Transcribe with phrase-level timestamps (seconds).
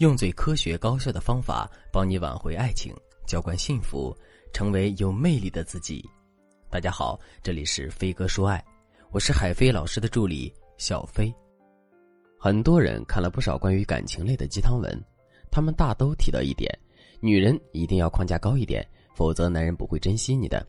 [0.00, 2.90] 用最科学高效的方法帮你挽回爱情，
[3.26, 4.16] 浇灌幸福，
[4.50, 6.02] 成为有魅力的自己。
[6.70, 8.64] 大家好，这里是飞哥说爱，
[9.10, 11.30] 我是海飞老师的助理小飞。
[12.38, 14.98] 很多人看了不少关于感情类的鸡汤文，
[15.50, 16.66] 他们大都提到一点：
[17.20, 18.82] 女人一定要框架高一点，
[19.14, 20.66] 否则男人不会珍惜你的。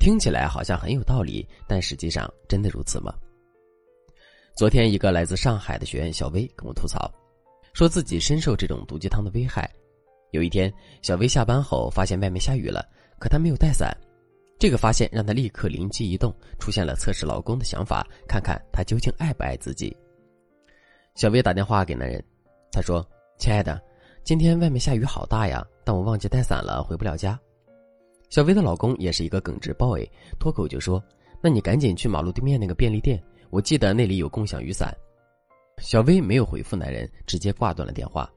[0.00, 3.14] 听起来好像很有道理，但实际上真的如此吗？
[4.56, 7.08] 昨天，一个来自上海的学员小薇跟我吐槽。
[7.72, 9.70] 说自己深受这种毒鸡汤的危害。
[10.32, 10.72] 有一天，
[11.02, 12.86] 小薇下班后发现外面下雨了，
[13.18, 13.96] 可她没有带伞。
[14.58, 19.96] 这个发现让她立刻灵机一动，出现了测试老公的想法，看看他究竟爱不爱自己。
[21.14, 22.22] 小薇打电话给男人，
[22.70, 23.06] 她说
[23.38, 23.80] ：“亲爱的，
[24.22, 27.38] 今天外面下雨好大呀，但我忘记带伞了，回不了家。”
[28.28, 30.06] 小薇的老公也是一个耿直 boy，
[30.38, 31.02] 脱口就说
[31.40, 34.94] ：“那你赶紧去马路对面那个便利店，我记得那里有共享雨伞。”
[35.80, 38.30] 小薇没有回复男人，直接挂断了电话。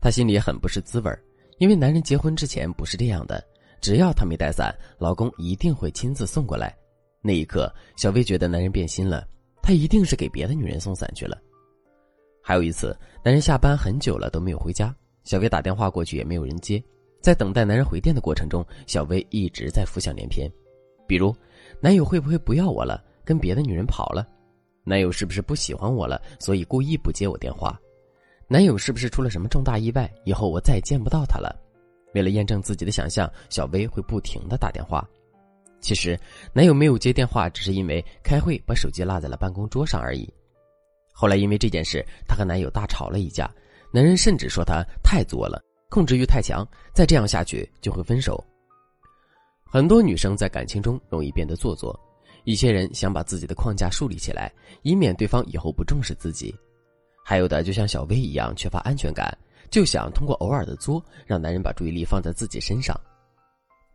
[0.00, 1.22] 她心里很不是滋味儿
[1.58, 3.44] 因为男人结婚之前不是这样的，
[3.80, 6.74] 只要他没带伞，老公一定会亲自送过来。
[7.20, 9.26] 那一刻，小薇觉得男人变心了，
[9.60, 11.36] 他一定是给别的女人送伞去了。
[12.40, 14.94] 还有一次，男人下班很久了都没有回家，
[15.24, 16.82] 小薇打电话过去也没有人接。
[17.20, 20.48] 在等待男人回电的过程中，小薇一直在浮想联翩，
[21.08, 21.34] 比如，
[21.80, 24.26] 男友会不会不要我了，跟别的女人跑了？
[24.88, 27.78] 男友是不是不喜欢我了，所以故意不接我电话？
[28.46, 31.54] 男友是不是出了什么重大意外，以后我再也见不到他了？
[32.14, 35.06] 为了验证自己的想象，小薇会不停的打电话。
[35.78, 36.18] 其实，
[36.54, 40.26] 男友没有接电话，只是因为开会把手机落在了办公桌上而已。
[41.12, 43.54] 后来因为这件事，她和男友大吵了一架，
[43.92, 48.42] 男人甚至说她太作了，控制欲太强，再这样下去就会分手。
[49.70, 51.94] 很多女生在感情中容易变得做作。
[52.48, 56.50] 一些人想把自己的框架树立起来，以免对方以后不重视自己；
[57.22, 59.36] 还有的就像小薇一样缺乏安全感，
[59.68, 62.98] 就想通过偶尔的作让男人把注意力放在自己身上。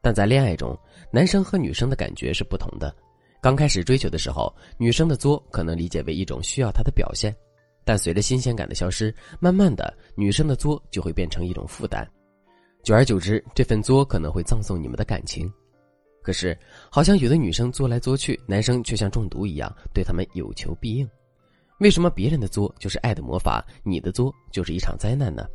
[0.04, 0.78] 但在恋爱中，
[1.12, 2.96] 男生和女生的感觉是不同的。
[3.42, 7.36] 刚开始追求的时候，女生的作可能理解为一种需要他的表现，
[7.84, 12.08] 但随着新鲜感的消失，慢慢的，女生的作就会变成一种负担。
[12.84, 15.52] 久而久之，这份作可能会葬送你们的感情。
[16.24, 16.58] 可是，
[16.90, 21.08] 好像有的女生作来作去，男生却像中毒一样，对他们有求必应。
[21.80, 25.46] 为什么别人的作就是爱的魔法，你的作就是一场灾难呢？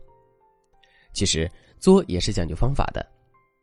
[1.15, 3.05] 其实，作也是讲究方法的，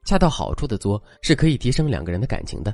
[0.04, 2.74] 恰到好处的作是可以提升两个人的感情的。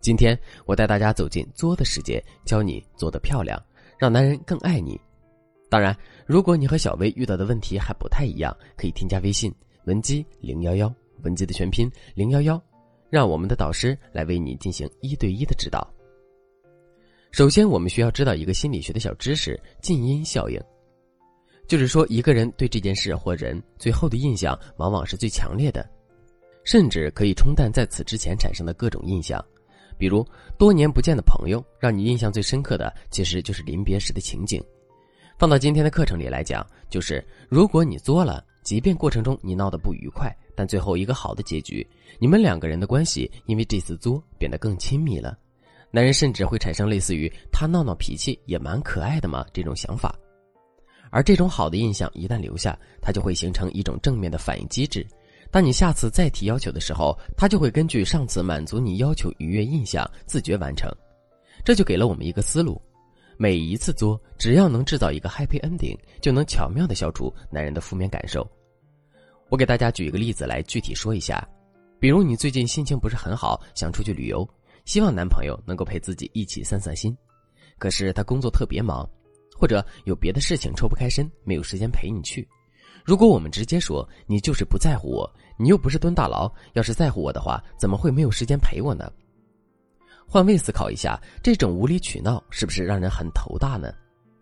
[0.00, 3.62] 今天，我带大家走进作的世界，教你做得漂亮，
[3.98, 4.98] 让男人更爱你。
[5.68, 5.94] 当然，
[6.24, 9.52] 如果你和小薇遇到的问题还不太一样，可以添加微信
[9.84, 10.90] 文姬零幺幺，
[11.22, 12.58] 文姬的全拼零幺幺。
[13.10, 15.86] 让我们的导师来为你进行一对一的指导。
[17.32, 20.58] 首先，我们需要知道一个心理学的小知识——近因效应，
[21.66, 25.86] 就是说，一个人对这件事或人最后的印象往往是最强烈的，
[26.64, 29.44] 甚至可以冲淡在此之前产生的各种印象。
[29.98, 30.26] 比如，
[30.58, 34.62] 多年不见的朋友，让你印象最深刻的其实就是临别时的情景。
[35.38, 40.28] 放到今天的课程里来讲，就是如果你作了，即便过程中你闹得不愉快。
[40.56, 41.86] 但最后一个好的结局，
[42.18, 45.38] 你们两个人的关系因为这次作变得更亲密了，
[45.92, 50.18] 男人甚至会产生类似于他闹闹脾气也蛮可爱的嘛这种想法，
[51.10, 55.06] 而这种好的印象一旦留下，他就会形成一种正面的反应机制，
[55.50, 60.90] 当你下次再提要求的时候，他就会根据上次满足你要求愉悦印象自觉完成，
[61.64, 62.80] 这就给了我们一个思路，
[63.36, 68.48] 每一次作只要能制造一个 happy ending，就能巧妙的消除男人的负面感受。
[69.48, 71.46] 我给大家举一个例子来具体说一下，
[72.00, 74.48] 比如你最近心情不是很好，想出去旅游，
[74.84, 77.16] 希望男朋友能够陪自己一起散散心，
[77.78, 79.08] 可是他工作特别忙，
[79.56, 82.46] 或者有别的事情抽不开身，没有时间陪你去。
[83.04, 89.10] 如果我们直接说你就是不在乎我，你又不是蹲大牢，要是在乎我的话，怎么会没有时间陪我呢？
[90.26, 93.94] 换位思考一下，这种无理取闹是不是让人很头大呢？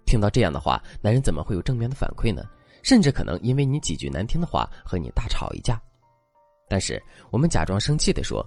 [0.06, 2.42] 听到这样的话，男人怎么会有正面的反馈呢？
[2.84, 5.80] 甚至可能因为你几句难听的话和你大吵一架，
[6.68, 8.46] 但是我们假装生气的说：“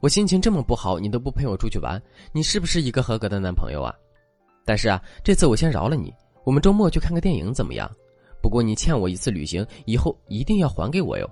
[0.00, 2.00] 我心情这么不好，你都不陪我出去玩，
[2.30, 3.92] 你是不是一个合格的男朋友啊？”
[4.66, 6.12] 但是啊，这次我先饶了你，
[6.44, 7.90] 我们周末去看个电影怎么样？
[8.42, 11.28] 不过你欠我一次旅行，以后一定要还给我哟。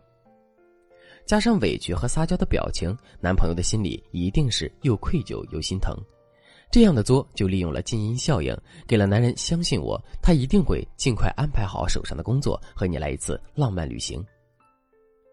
[1.27, 5.95] 加上委屈和撒娇的表情，男朋友的心里一定是又愧疚又心疼。
[6.71, 8.57] 这样的作就利用了静音效应，
[8.87, 14.25] 给了男人相信我，他一定会尽快安排好手上的工作，和你来一次浪漫旅行。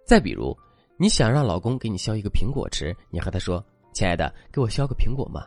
[0.06, 0.56] 再比如，
[0.98, 5.44] 你想让老公给你削一个苹果吃，你和他说：“亲爱的，给我削个苹果嘛。”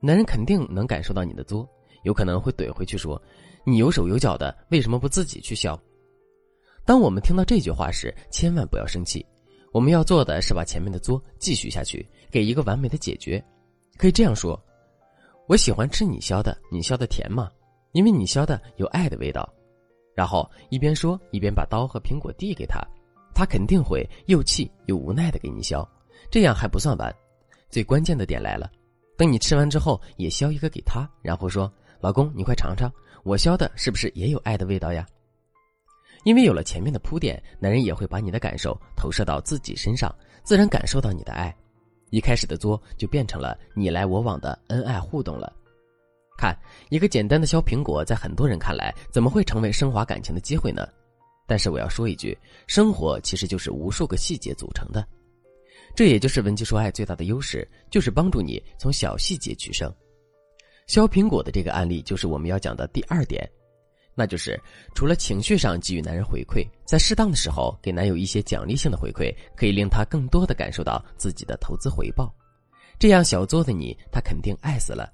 [0.00, 1.66] 男人肯定能感受到你的作，
[2.02, 3.20] 有可能会怼回去说
[3.64, 5.74] ：“你有手有脚的，为什么不自己去削？”
[6.84, 9.24] 当我们听到这句话时，千万不要生气。
[9.72, 13.42] 我们要做的是把前面的作继续下去，给一个完美的解决。
[13.96, 14.62] 可以这样说：
[15.46, 17.50] 我喜欢吃你削的，你削的甜吗？
[17.92, 19.48] 因为你削的有爱的味道。
[20.14, 22.80] 然后一边说一边把刀和苹果递给他，
[23.34, 25.86] 他肯定会又气又无奈的给你削。
[26.30, 27.14] 这样还不算完，
[27.68, 28.70] 最关键的点来了。
[29.16, 31.70] 等你吃完之后，也削一个给他，然后说
[32.00, 32.90] ：“老公，你快尝尝，
[33.22, 35.06] 我削的是不是也有爱的味道呀？”
[36.24, 40.12] 因为有了前面的铺垫，男人也会把你的感受投射到自己身上，
[40.42, 41.54] 自然感受到你的爱。
[42.14, 45.52] 一开始的作就变成了你来我往的恩爱互动了。
[46.38, 46.56] 看，
[46.88, 50.86] 一个简单的削苹果，在很多人看来，怎么会成为升华感情的机会呢？
[51.44, 52.38] 但是我要说一句，
[52.68, 55.04] 生活其实就是无数个细节组成的。
[55.96, 59.92] 这也就是文姬说爱最大的优势，就是帮助你从小细节取胜。
[60.86, 63.44] 削苹果的这个案例就是我们要讲的第二点，
[64.14, 64.60] 那就是
[64.94, 72.32] 除了情绪上给予男人回馈，在适当的时候给男友一些奖励性的回馈，可以令他更多的感受到自己的投资回报。
[72.98, 75.12] 这样小作的你，他肯定爱死了。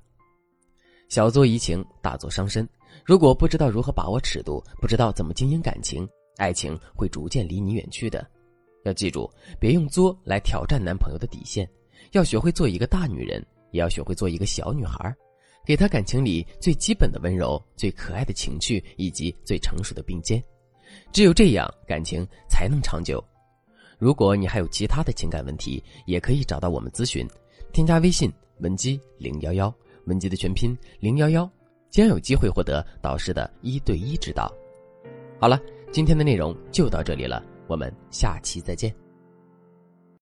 [1.09, 2.69] 小作怡情，大作伤身。
[3.07, 6.07] 如果不知道如何把握尺度，不知道怎么经营感情，
[6.37, 8.25] 爱情会逐渐离你远去的。
[8.85, 11.69] 要记住，别用作来挑战男朋友的底线，
[12.13, 15.15] 要学会做一个大女人，也要学会做一个小女孩，
[15.65, 20.43] 给他感情里最基本的温柔、最可爱的情趣以及最成熟的并肩。
[21.13, 23.23] 只有这样，感情才能长久。
[23.99, 27.29] 如果你还有其他的情感问题，也可以找到我们咨询，
[27.73, 29.73] 添加微信文姬零幺幺，
[30.07, 31.49] 文姬的全拼零幺幺，
[31.91, 34.53] 将有机会获得导师的一对一指导。
[35.39, 35.61] 好了，
[35.93, 37.45] 今天的内容就到这里了。
[37.69, 39.10] 我们下期再见。